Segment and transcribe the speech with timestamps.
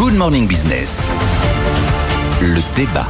[0.00, 1.12] Good Morning Business.
[2.40, 3.06] Le débat.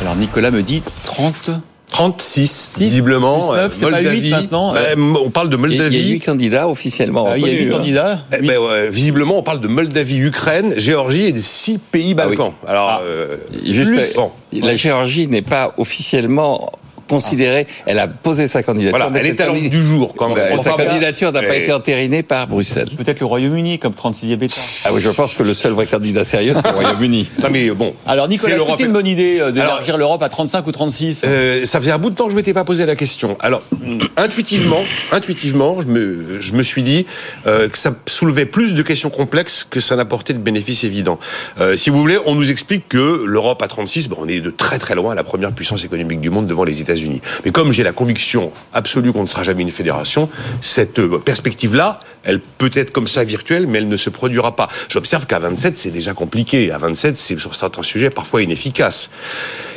[0.00, 1.50] Alors Nicolas me dit 30
[1.90, 3.50] 36, visiblement.
[3.52, 4.72] 19, c'est pas 8 maintenant.
[4.72, 5.96] Ben, on parle de Moldavie.
[5.98, 7.76] il y a huit candidats officiellement Ah, il y a reconnus, 8 hein.
[7.76, 8.18] candidats.
[8.32, 12.22] Eh ben, ouais, visiblement, on parle de Moldavie, Ukraine, Géorgie et des six pays Ah
[12.28, 12.36] oui.
[12.36, 12.54] Balkans.
[12.66, 13.00] Alors, Ah.
[13.04, 13.36] euh,
[13.66, 14.30] Juste, plus- bon.
[14.52, 16.70] la Géorgie n'est pas officiellement
[17.10, 17.66] considérée.
[17.86, 18.96] Elle a posé sa candidature.
[18.96, 20.58] Voilà, mais elle est à l'ordre du jour quand même.
[20.58, 22.88] Sa candidature n'a pas été entérinée par Bruxelles.
[22.96, 24.54] Peut-être le Royaume-Uni comme 36e État.
[24.84, 27.28] Ah oui, je pense que le seul vrai candidat sérieux, c'est le Royaume-Uni.
[27.40, 27.94] Non mais bon.
[28.06, 28.76] Alors Nicolas, est-ce que l'Europe.
[28.78, 31.98] c'est une bonne idée euh, d'élargir l'Europe à 35 ou 36 Euh, ça faisait un
[31.98, 33.36] bout de temps que je m'étais pas posé la question.
[33.40, 33.62] Alors,
[34.16, 37.06] intuitivement, intuitivement, je me, je me suis dit
[37.46, 41.18] euh, que ça soulevait plus de questions complexes que ça n'apportait de bénéfices évidents.
[41.60, 44.50] Euh, si vous voulez, on nous explique que l'Europe à 36, bon, on est de
[44.50, 46.99] très très loin la première puissance économique du monde devant les États-Unis.
[47.44, 50.28] Mais comme j'ai la conviction absolue qu'on ne sera jamais une fédération,
[50.60, 54.68] cette euh, perspective-là, elle peut être comme ça virtuelle, mais elle ne se produira pas.
[54.88, 56.70] J'observe qu'à 27, c'est déjà compliqué.
[56.70, 59.10] À 27, c'est sur certains sujets parfois inefficace.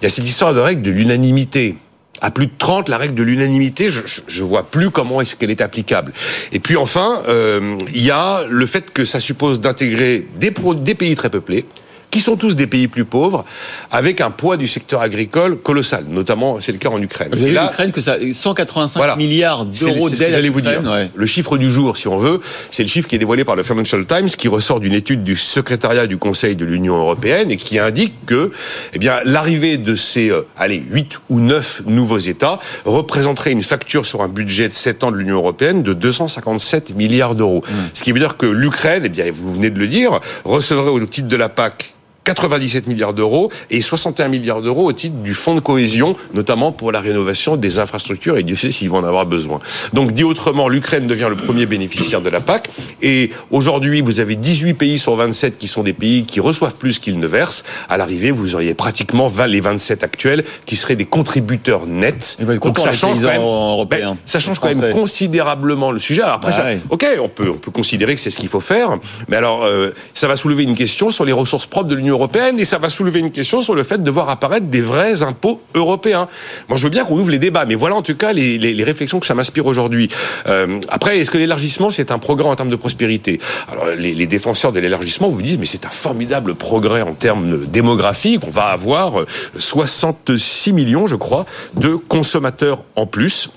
[0.00, 1.76] Il y a cette histoire de règle de l'unanimité.
[2.22, 5.50] À plus de 30, la règle de l'unanimité, je, je, vois plus comment est-ce qu'elle
[5.50, 6.12] est applicable.
[6.52, 11.14] Et puis enfin, euh, il y a le fait que ça suppose d'intégrer des pays
[11.14, 11.64] très peuplés,
[12.10, 13.44] qui sont tous des pays plus pauvres,
[13.90, 16.04] avec un poids du secteur agricole colossal.
[16.08, 17.28] Notamment, c'est le cas en Ukraine.
[17.32, 19.16] Vous avez l'Ukraine que ça 185 Voilà.
[19.16, 20.82] milliards d'euros d'aide j'allais vous dire.
[20.84, 21.10] ouais.
[21.14, 23.62] Le chiffre du jour, si on veut, c'est le chiffre qui est dévoilé par le
[23.62, 27.78] Financial Times, qui ressort d'une étude du secrétariat du Conseil de l'Union européenne et qui
[27.78, 28.50] indique que,
[28.92, 34.06] eh bien, l'arrivée de ces, euh, allez, 8 ou 9 nouveaux États représenterait une facture
[34.06, 37.62] sur un budget de 7 ans de l'Union européenne de 257 milliards d'euros.
[37.66, 37.72] Mmh.
[37.94, 41.04] Ce qui veut dire que l'Ukraine, eh bien, vous venez de le dire, recevrait au
[41.06, 41.94] titre de la PAC
[42.34, 46.92] 97 milliards d'euros et 61 milliards d'euros au titre du fonds de cohésion, notamment pour
[46.92, 49.58] la rénovation des infrastructures, et Dieu sait s'ils vont en avoir besoin.
[49.94, 52.68] Donc, dit autrement, l'Ukraine devient le premier bénéficiaire de la PAC,
[53.02, 57.00] et aujourd'hui, vous avez 18 pays sur 27 qui sont des pays qui reçoivent plus
[57.00, 57.64] qu'ils ne versent.
[57.88, 62.36] À l'arrivée, vous auriez pratiquement 20, les 27 actuels qui seraient des contributeurs nets.
[62.62, 66.22] Donc, ça change quand même, ben, ça change quand même considérablement le sujet.
[66.22, 66.78] Alors après, Bah ça, ouais.
[66.90, 69.90] ok, on peut, on peut considérer que c'est ce qu'il faut faire, mais alors euh,
[70.14, 72.19] ça va soulever une question sur les ressources propres de l'Union
[72.58, 75.60] et ça va soulever une question sur le fait de voir apparaître des vrais impôts
[75.74, 76.28] européens.
[76.68, 79.20] Moi, je veux bien qu'on ouvre les débats, mais voilà en tout cas les, réflexions
[79.20, 80.08] que ça m'inspire aujourd'hui.
[80.46, 83.40] Euh, après, est-ce que l'élargissement c'est un progrès en termes de prospérité?
[83.70, 88.42] Alors, les, défenseurs de l'élargissement vous disent, mais c'est un formidable progrès en termes démographiques.
[88.46, 89.26] On va avoir euh,
[89.58, 93.50] 66 millions, je crois, de consommateurs en plus.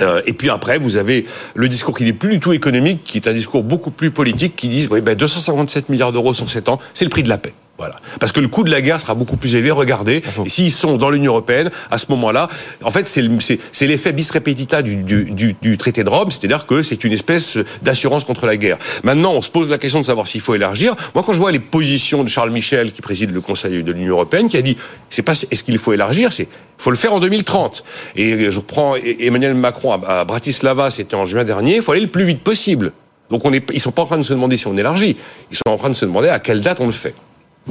[0.00, 3.18] Euh, et puis après, vous avez le discours qui n'est plus du tout économique, qui
[3.18, 6.68] est un discours beaucoup plus politique, qui dit oui, ben 257 milliards d'euros sur 7
[6.68, 7.54] ans, c'est le prix de la paix.
[7.80, 7.96] Voilà.
[8.18, 9.70] Parce que le coût de la guerre sera beaucoup plus élevé.
[9.70, 12.48] Regardez, et s'ils sont dans l'Union européenne, à ce moment-là,
[12.84, 16.10] en fait, c'est le- c'est c'est l'effet bis repetita du, du, du, du traité de
[16.10, 18.76] Rome, c'est-à-dire que c'est une espèce d'assurance contre la guerre.
[19.02, 20.94] Maintenant, on se pose la question de savoir s'il faut élargir.
[21.14, 24.12] Moi, quand je vois les positions de Charles Michel, qui préside le Conseil de l'Union
[24.12, 24.76] européenne, qui a dit,
[25.08, 27.82] c'est pas est-ce qu'il faut élargir, c'est faut le faire en 2030.
[28.16, 32.02] Et je reprends Emmanuel Macron à à Bratislava, c'était en juin dernier, il faut aller
[32.02, 32.92] le plus vite possible.
[33.30, 35.16] Donc on est, ils sont pas en train de se demander si on élargit,
[35.50, 37.14] ils sont en train de se demander à quelle date on le fait.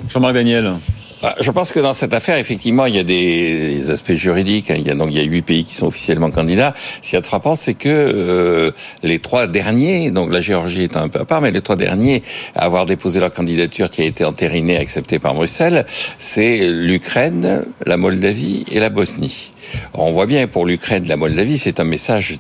[0.08, 0.74] Jean-Marc Daniel.
[1.22, 4.72] Ah, Je pense que dans cette affaire, effectivement, il y a des aspects juridiques.
[4.72, 4.76] hein.
[4.78, 6.74] Il y a donc il y a huit pays qui sont officiellement candidats.
[7.02, 8.72] Ce qui est frappant, c'est que euh,
[9.04, 12.24] les trois derniers, donc la Géorgie est un peu à part, mais les trois derniers
[12.56, 15.86] à avoir déposé leur candidature qui a été entérinée, acceptée par Bruxelles,
[16.20, 19.52] c'est l'Ukraine, la Moldavie et la Bosnie.
[19.94, 22.38] On voit bien pour l'Ukraine, la Moldavie, c'est un message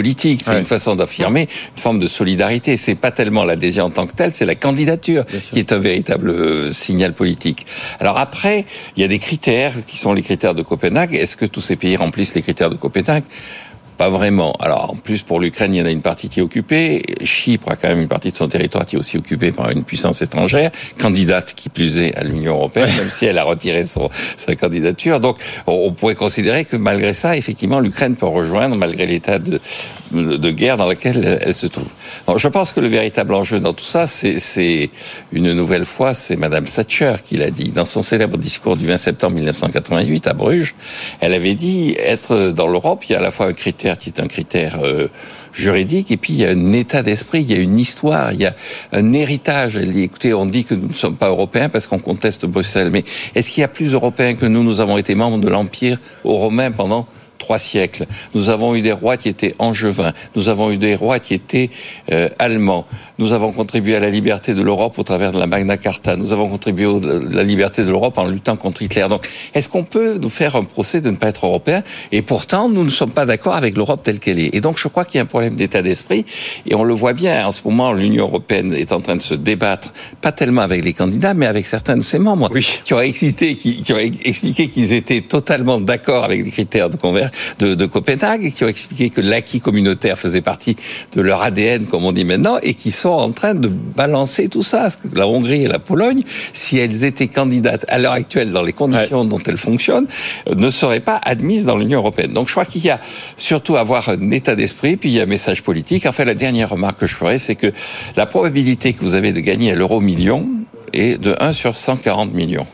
[0.00, 0.58] politique, c'est Ouais.
[0.60, 2.76] une façon d'affirmer une forme de solidarité.
[2.76, 6.28] C'est pas tellement l'adhésion en tant que telle, c'est la candidature qui est un véritable
[6.28, 7.64] euh, signal politique.
[7.98, 11.14] Alors après, il y a des critères qui sont les critères de Copenhague.
[11.14, 13.24] Est-ce que tous ces pays remplissent les critères de Copenhague?
[13.96, 14.52] Pas vraiment.
[14.60, 17.04] Alors, en plus, pour l'Ukraine, il y en a une partie qui est occupée.
[17.22, 19.84] Chypre a quand même une partie de son territoire qui est aussi occupée par une
[19.84, 24.10] puissance étrangère, candidate qui plus est à l'Union européenne, même si elle a retiré son,
[24.36, 25.20] sa candidature.
[25.20, 29.60] Donc, on, on pourrait considérer que malgré ça, effectivement, l'Ukraine peut rejoindre, malgré l'état de,
[30.12, 31.88] de, guerre dans lequel elle, se trouve.
[32.36, 34.90] Je pense que le véritable enjeu dans tout ça, c'est c'est
[35.32, 38.96] une nouvelle fois, c'est Madame Thatcher qui l'a dit dans son célèbre discours du 20
[38.96, 40.74] septembre 1988 à Bruges.
[41.20, 44.10] Elle avait dit être dans l'Europe, il y a à la fois un critère qui
[44.10, 45.08] est un critère euh,
[45.52, 48.40] juridique et puis il y a un état d'esprit, il y a une histoire, il
[48.40, 48.54] y a
[48.92, 49.76] un héritage.
[49.76, 52.90] Elle dit écoutez, on dit que nous ne sommes pas européens parce qu'on conteste Bruxelles,
[52.90, 53.04] mais
[53.34, 54.62] est-ce qu'il y a plus européens que nous?
[54.62, 57.06] Nous avons été membres de l'Empire romain pendant
[57.38, 58.06] trois siècles.
[58.34, 60.12] Nous avons eu des rois qui étaient angevins.
[60.34, 61.70] Nous avons eu des rois qui étaient
[62.12, 62.86] euh, allemands.
[63.18, 66.16] Nous avons contribué à la liberté de l'Europe au travers de la Magna Carta.
[66.16, 69.06] Nous avons contribué à la liberté de l'Europe en luttant contre Hitler.
[69.08, 71.82] Donc, est-ce qu'on peut nous faire un procès de ne pas être européen?
[72.12, 74.54] Et pourtant, nous ne sommes pas d'accord avec l'Europe telle qu'elle est.
[74.54, 76.24] Et donc, je crois qu'il y a un problème d'état d'esprit.
[76.66, 77.46] Et on le voit bien.
[77.46, 80.92] En ce moment, l'Union européenne est en train de se débattre, pas tellement avec les
[80.92, 82.80] candidats, mais avec certains de ses membres Oui.
[82.84, 83.92] qui ont existé, qui, qui
[84.24, 86.96] expliqué qu'ils étaient totalement d'accord avec les critères de,
[87.58, 90.76] de, de Copenhague, et qui ont expliqué que l'acquis communautaire faisait partie
[91.14, 94.62] de leur ADN, comme on dit maintenant, et qui sont en train de balancer tout
[94.62, 94.88] ça.
[95.14, 99.24] La Hongrie et la Pologne, si elles étaient candidates à l'heure actuelle dans les conditions
[99.24, 100.06] dont elles fonctionnent,
[100.48, 102.32] euh, ne seraient pas admises dans l'Union européenne.
[102.32, 103.00] Donc je crois qu'il y a
[103.36, 106.06] surtout à avoir un état d'esprit, puis il y a un message politique.
[106.06, 107.72] Enfin, la dernière remarque que je ferai, c'est que
[108.16, 110.48] la probabilité que vous avez de gagner à l'euro million
[110.92, 112.66] est de 1 sur 140 millions.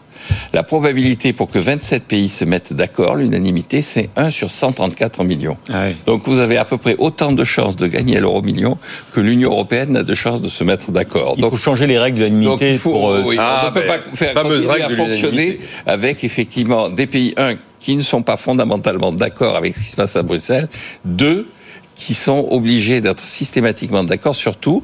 [0.53, 5.57] La probabilité pour que 27 pays se mettent d'accord, l'unanimité, c'est 1 sur 134 millions.
[5.73, 5.97] Ah ouais.
[6.07, 8.77] Donc vous avez à peu près autant de chances de gagner à l'euro million
[9.15, 11.35] que l'Union européenne a de chances de se mettre d'accord.
[11.37, 13.11] Il Donc faut changer les règles de l'unanimité pour.
[13.11, 17.07] euh, oui, Ah, on ne peut ben, pas faire continuer à fonctionner avec effectivement des
[17.07, 20.69] pays un qui ne sont pas fondamentalement d'accord avec ce qui se passe à Bruxelles,
[21.05, 21.49] deux
[21.97, 24.83] qui sont obligés d'être systématiquement d'accord sur tout.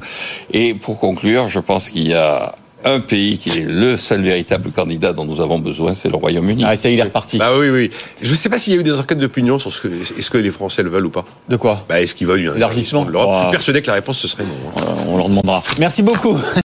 [0.53, 4.71] Et pour conclure, je pense qu'il y a un pays qui est le seul véritable
[4.71, 6.63] candidat dont nous avons besoin, c'est le Royaume-Uni.
[6.65, 7.37] Ah, ça y est, il est reparti.
[7.37, 7.89] Bah oui, oui.
[8.21, 9.87] Je ne sais pas s'il y a eu des enquêtes d'opinion sur ce que
[10.17, 11.25] est-ce que les Français le veulent ou pas.
[11.49, 11.85] De quoi?
[11.89, 13.41] Bah, est-ce qu'ils veulent un Élargissement de l'Europe Je Oh.
[13.43, 14.81] suis persuadé que la réponse ce serait non.
[14.81, 14.93] hein.
[15.07, 15.61] On leur demandera.
[15.77, 16.37] Merci beaucoup.